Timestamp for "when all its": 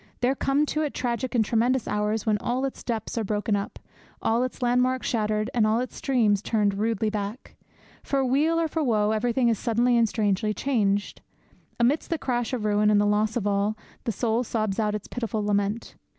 2.25-2.81